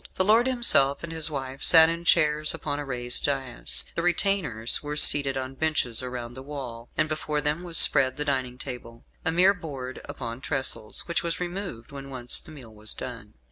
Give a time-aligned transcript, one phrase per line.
[0.15, 3.83] The lord himself and his wife sat in chairs upon a raised daïs.
[3.93, 8.25] The retainers were seated on benches around the wall, and before them was spread the
[8.25, 12.95] dining table a mere board upon trestles which was removed when once the meal was
[12.95, 13.35] done.